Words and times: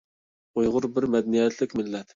ئۇيغۇر 0.61 0.89
بىر 0.97 1.09
مەدەنىيەتلىك 1.19 1.81
مىللەت. 1.83 2.07